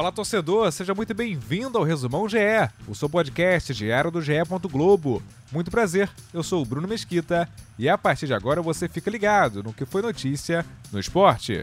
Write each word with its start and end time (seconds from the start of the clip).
Fala 0.00 0.10
torcedor, 0.10 0.72
seja 0.72 0.94
muito 0.94 1.12
bem-vindo 1.12 1.76
ao 1.76 1.84
Resumão 1.84 2.26
GE, 2.26 2.38
o 2.88 2.94
seu 2.94 3.06
podcast 3.06 3.74
diário 3.74 4.10
do 4.10 4.22
GE. 4.22 4.32
Globo. 4.62 5.22
Muito 5.52 5.70
prazer, 5.70 6.08
eu 6.32 6.42
sou 6.42 6.62
o 6.62 6.64
Bruno 6.64 6.88
Mesquita 6.88 7.46
e 7.78 7.86
a 7.86 7.98
partir 7.98 8.26
de 8.26 8.32
agora 8.32 8.62
você 8.62 8.88
fica 8.88 9.10
ligado 9.10 9.62
no 9.62 9.74
que 9.74 9.84
foi 9.84 10.00
notícia 10.00 10.64
no 10.90 10.98
esporte. 10.98 11.60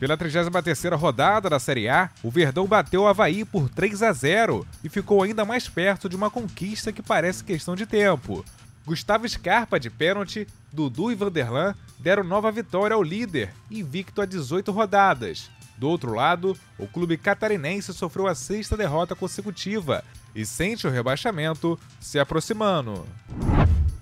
Pela 0.00 0.18
33ª 0.18 0.96
rodada 0.96 1.48
da 1.48 1.60
Série 1.60 1.88
A, 1.88 2.10
o 2.24 2.30
Verdão 2.32 2.66
bateu 2.66 3.02
o 3.02 3.06
Havaí 3.06 3.44
por 3.44 3.68
3 3.68 4.02
a 4.02 4.12
0 4.12 4.66
e 4.82 4.88
ficou 4.88 5.22
ainda 5.22 5.44
mais 5.44 5.68
perto 5.68 6.08
de 6.08 6.16
uma 6.16 6.28
conquista 6.28 6.90
que 6.90 7.02
parece 7.02 7.44
questão 7.44 7.76
de 7.76 7.86
tempo. 7.86 8.44
Gustavo 8.84 9.28
Scarpa 9.28 9.78
de 9.78 9.88
pênalti, 9.88 10.48
Dudu 10.72 11.10
e 11.10 11.14
Vanderlan 11.14 11.74
deram 11.98 12.24
nova 12.24 12.50
vitória 12.50 12.94
ao 12.94 13.02
líder, 13.02 13.52
invicto 13.70 14.22
a 14.22 14.26
18 14.26 14.70
rodadas. 14.72 15.50
Do 15.76 15.88
outro 15.88 16.14
lado, 16.14 16.56
o 16.78 16.86
clube 16.86 17.16
catarinense 17.16 17.94
sofreu 17.94 18.26
a 18.26 18.34
sexta 18.34 18.76
derrota 18.76 19.14
consecutiva 19.14 20.04
e 20.34 20.44
sente 20.44 20.86
o 20.86 20.90
rebaixamento 20.90 21.78
se 21.98 22.18
aproximando. 22.18 23.06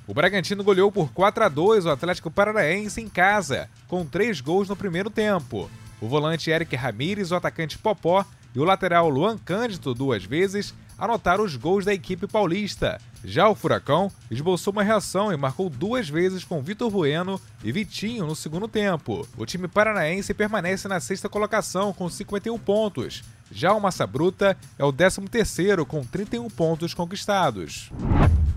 O 0.06 0.14
Bragantino 0.14 0.64
goleou 0.64 0.90
por 0.90 1.12
4 1.12 1.44
a 1.44 1.48
2 1.48 1.86
o 1.86 1.90
Atlético 1.90 2.30
Paranaense 2.30 3.00
em 3.00 3.08
casa, 3.08 3.68
com 3.86 4.04
três 4.04 4.40
gols 4.40 4.68
no 4.68 4.74
primeiro 4.74 5.10
tempo. 5.10 5.70
O 6.00 6.08
volante 6.08 6.50
Eric 6.50 6.74
Ramírez, 6.74 7.30
o 7.30 7.36
atacante 7.36 7.78
Popó 7.78 8.24
e 8.54 8.60
o 8.60 8.64
lateral 8.64 9.08
Luan 9.08 9.38
Cândido, 9.38 9.94
duas 9.94 10.24
vezes, 10.24 10.74
anotaram 10.98 11.44
os 11.44 11.54
gols 11.54 11.84
da 11.84 11.94
equipe 11.94 12.26
paulista. 12.26 13.00
Já 13.24 13.48
o 13.48 13.54
Furacão 13.54 14.10
esboçou 14.30 14.72
uma 14.72 14.82
reação 14.82 15.32
e 15.32 15.36
marcou 15.36 15.68
duas 15.70 16.08
vezes 16.08 16.44
com 16.44 16.62
Vitor 16.62 16.90
Bueno 16.90 17.40
e 17.62 17.70
Vitinho 17.72 18.26
no 18.26 18.34
segundo 18.34 18.68
tempo. 18.68 19.26
O 19.36 19.46
time 19.46 19.68
paranaense 19.68 20.34
permanece 20.34 20.88
na 20.88 21.00
sexta 21.00 21.28
colocação 21.28 21.92
com 21.92 22.08
51 22.08 22.58
pontos. 22.58 23.22
Já 23.50 23.72
o 23.72 23.80
Massa 23.80 24.06
Bruta 24.06 24.56
é 24.78 24.84
o 24.84 24.92
13º 24.92 25.86
com 25.86 26.04
31 26.04 26.48
pontos 26.50 26.94
conquistados. 26.94 27.90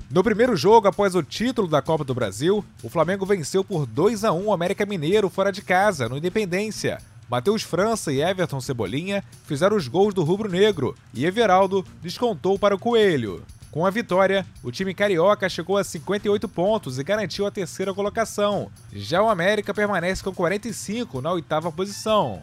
No 0.09 0.23
primeiro 0.23 0.57
jogo, 0.57 0.89
após 0.89 1.15
o 1.15 1.23
título 1.23 1.69
da 1.69 1.81
Copa 1.81 2.03
do 2.03 2.13
Brasil, 2.13 2.65
o 2.83 2.89
Flamengo 2.89 3.25
venceu 3.25 3.63
por 3.63 3.85
2 3.85 4.25
a 4.25 4.33
1 4.33 4.45
o 4.45 4.51
América 4.51 4.85
Mineiro 4.85 5.29
fora 5.29 5.51
de 5.51 5.61
casa, 5.61 6.09
no 6.09 6.17
Independência. 6.17 6.97
Matheus 7.31 7.61
França 7.63 8.11
e 8.11 8.21
Everton 8.21 8.59
Cebolinha 8.59 9.23
fizeram 9.45 9.77
os 9.77 9.87
gols 9.87 10.13
do 10.13 10.21
rubro-negro 10.21 10.93
e 11.13 11.25
Everaldo 11.25 11.85
descontou 12.01 12.59
para 12.59 12.75
o 12.75 12.77
Coelho. 12.77 13.41
Com 13.71 13.85
a 13.85 13.89
vitória, 13.89 14.45
o 14.61 14.69
time 14.69 14.93
carioca 14.93 15.47
chegou 15.47 15.77
a 15.77 15.83
58 15.85 16.49
pontos 16.49 16.99
e 16.99 17.03
garantiu 17.05 17.47
a 17.47 17.51
terceira 17.51 17.93
colocação. 17.93 18.69
Já 18.91 19.23
o 19.23 19.29
América 19.29 19.73
permanece 19.73 20.21
com 20.21 20.33
45 20.33 21.21
na 21.21 21.31
oitava 21.31 21.71
posição. 21.71 22.41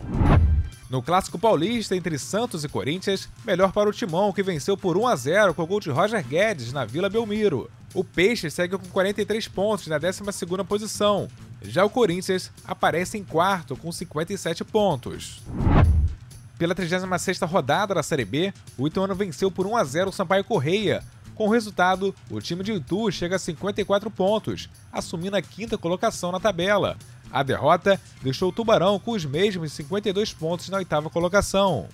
No 0.89 1.03
clássico 1.03 1.39
paulista 1.39 1.95
entre 1.95 2.19
Santos 2.19 2.65
e 2.65 2.69
Corinthians, 2.69 3.29
melhor 3.45 3.73
para 3.73 3.91
o 3.91 3.93
Timão, 3.93 4.33
que 4.33 4.43
venceu 4.43 4.75
por 4.75 4.97
1 4.97 5.07
a 5.07 5.17
0 5.17 5.53
com 5.53 5.65
o 5.65 5.67
gol 5.67 5.81
de 5.81 5.91
Roger 5.91 6.27
Guedes 6.27 6.73
na 6.73 6.87
Vila 6.87 7.11
Belmiro. 7.11 7.71
O 7.93 8.03
Peixe 8.03 8.51
segue 8.51 8.79
com 8.79 8.89
43 8.89 9.49
pontos 9.49 9.87
na 9.87 10.01
12ª 10.01 10.65
posição. 10.65 11.29
Já 11.63 11.85
o 11.85 11.91
Corinthians 11.91 12.51
aparece 12.65 13.19
em 13.19 13.25
quarto 13.25 13.77
com 13.77 13.91
57 13.91 14.65
pontos. 14.65 15.41
Pela 16.59 16.75
36ª 16.75 17.49
rodada 17.49 17.95
da 17.95 18.03
Série 18.03 18.25
B, 18.25 18.53
o 18.77 18.87
Ituano 18.87 19.15
venceu 19.15 19.51
por 19.51 19.67
1 19.67 19.77
a 19.77 19.85
0 19.85 20.11
o 20.11 20.13
Sampaio 20.13 20.45
Correia. 20.45 21.03
Com 21.35 21.47
o 21.47 21.53
resultado, 21.53 22.13
o 22.29 22.41
time 22.41 22.65
de 22.65 22.73
Itu 22.73 23.13
chega 23.13 23.37
a 23.37 23.39
54 23.39 24.11
pontos, 24.11 24.69
assumindo 24.93 25.37
a 25.37 25.43
quinta 25.43 25.79
colocação 25.79 26.33
na 26.33 26.41
tabela. 26.41 26.97
A 27.31 27.43
derrota 27.43 28.01
deixou 28.23 28.49
o 28.49 28.53
Tubarão 28.53 28.99
com 28.99 29.13
os 29.13 29.25
mesmos 29.25 29.73
52 29.73 30.33
pontos 30.33 30.69
na 30.69 30.79
oitava 30.79 31.11
colocação. 31.11 31.87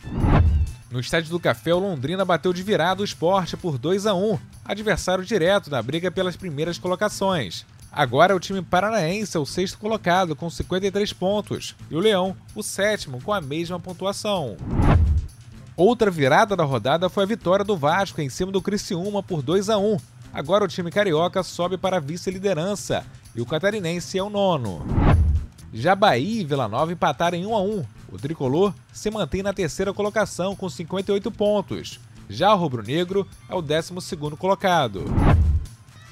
No 0.91 1.01
estádio 1.01 1.31
do 1.31 1.41
Café, 1.41 1.75
o 1.75 1.79
Londrina 1.81 2.25
bateu 2.25 2.53
de 2.53 2.63
virada 2.63 3.03
o 3.03 3.05
esporte 3.05 3.57
por 3.57 3.77
2 3.77 4.07
a 4.07 4.15
1, 4.15 4.39
adversário 4.65 5.25
direto 5.25 5.69
na 5.69 5.83
briga 5.83 6.11
pelas 6.11 6.37
primeiras 6.37 6.79
colocações. 6.79 7.67
Agora 7.97 8.35
o 8.35 8.41
time 8.41 8.61
paranaense 8.61 9.37
é 9.37 9.41
o 9.41 9.47
sexto 9.47 9.79
colocado 9.79 10.35
com 10.35 10.51
53 10.51 11.13
pontos 11.13 11.77
e 11.89 11.95
o 11.95 12.01
Leão 12.01 12.37
o 12.53 12.61
sétimo 12.61 13.23
com 13.23 13.33
a 13.33 13.41
mesma 13.41 13.79
pontuação. 13.79 14.57
Outra 15.77 16.11
virada 16.11 16.57
da 16.57 16.65
rodada 16.65 17.09
foi 17.09 17.23
a 17.23 17.27
vitória 17.27 17.65
do 17.65 17.77
Vasco 17.77 18.21
em 18.21 18.29
cima 18.29 18.51
do 18.51 18.61
Criciúma 18.61 19.23
por 19.23 19.43
2 19.43 19.71
a 19.71 19.79
1. 19.79 19.97
Agora 20.33 20.65
o 20.65 20.69
time 20.69 20.91
carioca 20.91 21.45
sobe 21.45 21.79
para 21.79 21.99
a 21.99 22.01
vice-liderança 22.01 23.07
e 23.33 23.41
o 23.41 23.47
catarinense 23.47 24.19
é 24.19 24.23
o 24.23 24.29
nono. 24.29 24.85
Já 25.73 25.95
Bahia 25.95 26.41
e 26.41 26.45
Vila 26.45 26.67
Nova 26.67 26.93
empataram 26.93 27.39
em 27.39 27.47
1 27.47 27.55
a 27.55 27.63
1. 27.63 27.85
O 28.13 28.19
tricolor 28.19 28.75
se 28.93 29.09
mantém 29.09 29.41
na 29.41 29.53
terceira 29.53 29.95
colocação 29.95 30.57
com 30.57 30.69
58 30.69 31.31
pontos. 31.31 32.01
Já 32.29 32.53
o 32.53 32.59
rubro-negro 32.59 33.25
é 33.49 33.55
o 33.55 33.63
12º 33.63 34.37
colocado. 34.37 35.05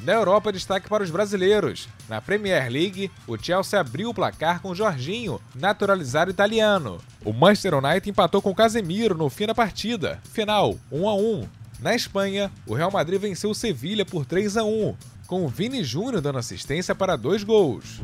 Na 0.04 0.14
Europa, 0.14 0.52
destaque 0.52 0.88
para 0.88 1.04
os 1.04 1.10
brasileiros. 1.10 1.88
Na 2.08 2.20
Premier 2.20 2.68
League, 2.68 3.08
o 3.26 3.38
Chelsea 3.38 3.78
abriu 3.78 4.10
o 4.10 4.14
placar 4.14 4.60
com 4.60 4.74
Jorginho, 4.74 5.40
naturalizado 5.54 6.30
italiano. 6.30 6.98
O 7.24 7.32
Manchester 7.32 7.74
United 7.74 8.10
empatou 8.10 8.42
com 8.42 8.52
Casemiro 8.52 9.16
no 9.16 9.30
fim 9.30 9.46
da 9.46 9.54
partida. 9.54 10.20
Final, 10.32 10.76
1 10.90 11.08
a 11.08 11.14
1. 11.14 11.48
Na 11.78 11.94
Espanha, 11.94 12.50
o 12.66 12.74
Real 12.74 12.90
Madrid 12.90 13.20
venceu 13.20 13.50
o 13.50 13.54
Sevilha 13.54 14.04
por 14.04 14.26
3 14.26 14.56
a 14.56 14.64
1, 14.64 14.96
com 15.28 15.44
o 15.44 15.48
Vini 15.48 15.84
Júnior 15.84 16.20
dando 16.20 16.38
assistência 16.38 16.96
para 16.96 17.16
dois 17.16 17.44
gols. 17.44 18.00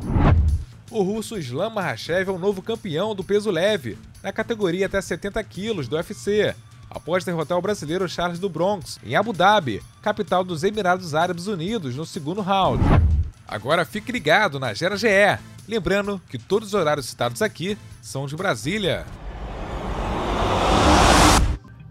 O 0.89 1.03
russo 1.03 1.37
Islam 1.37 1.69
Makhachev 1.69 2.29
é 2.29 2.33
o 2.33 2.39
novo 2.39 2.61
campeão 2.61 3.13
do 3.13 3.23
peso 3.25 3.51
leve, 3.51 3.97
na 4.23 4.31
categoria 4.31 4.85
até 4.85 4.99
70 5.01 5.43
quilos 5.43 5.87
do 5.87 5.97
UFC, 5.97 6.55
após 6.89 7.23
derrotar 7.23 7.57
o 7.57 7.61
brasileiro 7.61 8.07
Charles 8.09 8.39
do 8.39 8.49
Bronx, 8.49 8.99
em 9.03 9.15
Abu 9.15 9.31
Dhabi, 9.31 9.81
capital 10.01 10.43
dos 10.43 10.63
Emirados 10.63 11.13
Árabes 11.13 11.47
Unidos, 11.47 11.95
no 11.95 12.05
segundo 12.05 12.41
round. 12.41 12.83
Agora 13.47 13.85
fique 13.85 14.11
ligado 14.11 14.59
na 14.59 14.73
Gera 14.73 14.97
GE, 14.97 15.39
lembrando 15.67 16.21
que 16.29 16.37
todos 16.37 16.69
os 16.69 16.73
horários 16.73 17.07
citados 17.07 17.41
aqui 17.41 17.77
são 18.01 18.25
de 18.25 18.35
Brasília. 18.35 19.05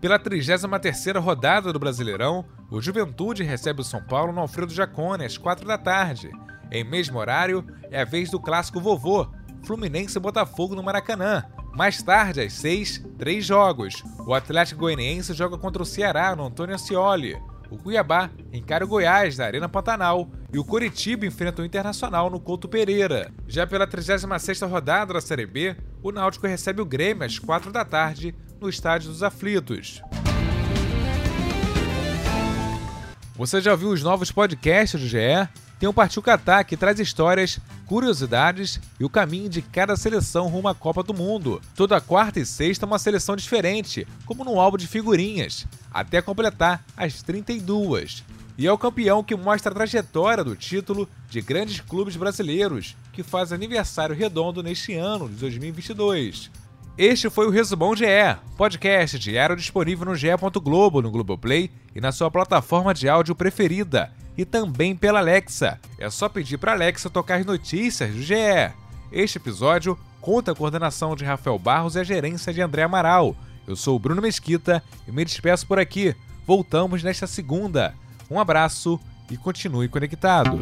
Pela 0.01 0.19
33ª 0.19 1.19
rodada 1.21 1.73
do 1.73 1.79
Brasileirão, 1.79 2.45
o 2.71 2.81
Juventude 2.81 3.43
recebe 3.43 3.81
o 3.81 3.85
São 3.85 4.01
Paulo 4.01 4.33
no 4.33 4.41
Alfredo 4.41 4.73
Jacone 4.73 5.25
às 5.25 5.37
4 5.37 5.67
da 5.67 5.77
tarde. 5.77 6.31
Em 6.71 6.85
mesmo 6.85 7.19
horário, 7.19 7.67
é 7.91 8.03
a 8.03 8.05
vez 8.05 8.31
do 8.31 8.39
clássico 8.39 8.81
vovô, 8.81 9.27
Fluminense 9.65 10.17
e 10.17 10.21
Botafogo 10.21 10.77
no 10.77 10.83
Maracanã. 10.83 11.45
Mais 11.79 12.03
tarde, 12.03 12.41
às 12.41 12.55
6, 12.55 13.05
três 13.17 13.47
jogos. 13.47 14.03
O 14.27 14.35
Atlético 14.35 14.81
Goianiense 14.81 15.33
joga 15.33 15.57
contra 15.57 15.81
o 15.81 15.87
Ceará 15.87 16.35
no 16.35 16.45
Antônio 16.45 16.75
Ascioli. 16.75 17.41
O 17.71 17.79
Cuiabá 17.79 18.31
encara 18.53 18.85
o 18.85 18.89
Goiás 18.89 19.39
na 19.39 19.45
Arena 19.45 19.69
Pantanal 19.69 20.29
e 20.53 20.59
o 20.59 20.65
Coritiba 20.65 21.25
enfrenta 21.25 21.63
o 21.63 21.65
Internacional 21.65 22.29
no 22.31 22.41
Couto 22.41 22.69
Pereira. 22.69 23.33
Já 23.47 23.65
pela 23.65 23.87
36ª 23.87 24.69
rodada 24.69 25.15
da 25.15 25.21
Série 25.21 25.47
B, 25.47 25.77
o 26.03 26.11
Náutico 26.11 26.49
recebe 26.49 26.83
o 26.83 26.85
Grêmio 26.85 27.25
às 27.25 27.39
4 27.39 27.71
da 27.71 27.85
tarde 27.85 28.35
no 28.61 28.69
Estádio 28.69 29.11
dos 29.11 29.23
Aflitos. 29.23 30.03
Você 33.37 33.61
já 33.61 33.71
ouviu 33.71 33.91
os 33.91 34.03
novos 34.03 34.33
podcasts 34.33 35.01
do 35.01 35.07
GE? 35.07 35.49
Tem 35.79 35.89
o 35.89 35.93
Partiu 35.93 36.21
Catar, 36.21 36.65
que 36.65 36.77
traz 36.77 36.99
histórias, 36.99 37.61
curiosidades 37.87 38.81
e 38.99 39.05
o 39.05 39.11
caminho 39.11 39.49
de 39.49 39.63
cada 39.63 39.97
seleção 39.97 40.49
rumo 40.49 40.67
à 40.67 40.75
Copa 40.75 41.05
do 41.05 41.15
Mundo. 41.15 41.63
Toda 41.77 42.01
quarta 42.01 42.41
e 42.41 42.47
sexta 42.47 42.85
uma 42.85 42.99
seleção 42.99 43.37
diferente, 43.37 44.07
como 44.27 44.45
num 44.45 44.59
álbum 44.61 44.77
de 44.77 44.89
figurinhas, 44.89 45.67
até 45.93 46.21
completar 46.21 46.85
as 46.97 47.23
32. 47.23 48.25
E 48.59 48.67
é 48.67 48.73
o 48.73 48.79
campeão 48.79 49.23
que 49.23 49.37
mostra 49.37 49.71
a 49.71 49.75
trajetória 49.75 50.43
do 50.43 50.57
título 50.57 51.09
de 51.31 51.41
grandes 51.41 51.81
clubes 51.81 52.17
brasileiros, 52.17 52.97
que 53.13 53.23
faz 53.23 53.53
aniversário 53.53 54.17
redondo 54.17 54.65
neste 54.65 54.95
ano 54.95 55.29
de 55.29 55.37
2022. 55.37 56.51
Este 56.99 57.31
foi 57.31 57.47
o 57.47 57.51
Resumão 57.51 57.95
GE, 57.95 58.05
podcast 58.57 59.17
diário 59.17 59.55
disponível 59.55 60.07
no 60.07 60.17
ge. 60.17 60.31
Globo, 60.61 61.01
no 61.01 61.13
Globoplay 61.13 61.71
e 61.95 62.01
na 62.01 62.11
sua 62.11 62.29
plataforma 62.29 62.93
de 62.93 63.09
áudio 63.09 63.37
preferida 63.37 64.13
e 64.39 64.45
também 64.45 64.95
pela 64.95 65.19
Alexa. 65.19 65.81
É 65.99 66.09
só 66.09 66.29
pedir 66.29 66.57
para 66.59 66.71
Alexa 66.71 67.11
tocar 67.11 67.41
as 67.41 67.45
notícias 67.45 68.15
do 68.15 68.23
GE. 68.23 68.73
Este 69.11 69.37
episódio 69.37 69.99
conta 70.21 70.53
a 70.53 70.55
coordenação 70.55 71.17
de 71.17 71.25
Rafael 71.25 71.59
Barros 71.59 71.97
e 71.97 71.99
a 71.99 72.05
gerência 72.05 72.55
de 72.55 72.63
André 72.63 72.85
Amaral. 72.85 73.35
Eu 73.67 73.75
sou 73.75 73.97
o 73.97 73.99
Bruno 73.99 74.23
Mesquita 74.23 74.83
e 75.09 75.11
me 75.11 75.25
despeço 75.25 75.67
por 75.67 75.81
aqui. 75.81 76.15
Voltamos 76.47 77.03
nesta 77.03 77.27
segunda. 77.27 77.95
Um 78.31 78.39
abraço 78.39 78.99
e 79.29 79.37
continue 79.37 79.89
conectado. 79.89 80.59